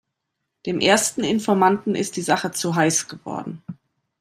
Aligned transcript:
Dem 0.65 0.79
ersten 0.79 1.23
Informanten 1.23 1.93
ist 1.93 2.15
die 2.17 2.23
Sache 2.23 2.49
zu 2.49 2.73
heiß 2.73 3.07
geworden. 3.07 3.61